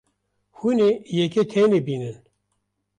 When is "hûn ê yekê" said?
0.57-1.43